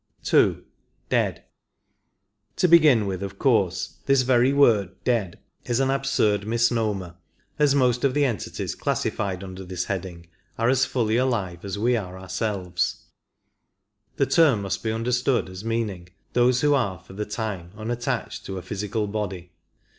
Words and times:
2. 0.23 0.63
Dead. 1.09 1.43
To 2.55 2.67
begin 2.67 3.05
with, 3.05 3.21
of 3.21 3.37
course 3.37 3.99
this 4.07 4.23
very 4.23 4.51
word" 4.51 4.89
dead" 5.03 5.37
is 5.69 5.79
an 5.79 5.91
absurd 5.91 6.47
misnomer, 6.47 7.17
as 7.59 7.75
most 7.75 8.03
of 8.03 8.15
the 8.15 8.25
entities 8.25 8.73
classified 8.73 9.43
under 9.43 9.63
this 9.63 9.85
heading 9.85 10.25
are 10.57 10.69
as 10.69 10.85
fully 10.85 11.17
alive 11.17 11.63
as 11.63 11.77
we 11.77 11.95
are 11.95 12.17
ourselves; 12.17 13.03
the 14.15 14.25
term 14.25 14.63
must 14.63 14.81
be 14.81 14.91
understood 14.91 15.47
as 15.47 15.63
meaning 15.63 16.09
those 16.33 16.61
who 16.61 16.73
are 16.73 16.97
for 16.97 17.13
the 17.13 17.23
time 17.27 17.69
unattached 17.77 18.43
to 18.47 18.57
a 18.57 18.63
physical 18.63 19.05
body. 19.05 19.51